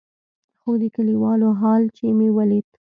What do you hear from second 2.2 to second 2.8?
وليد.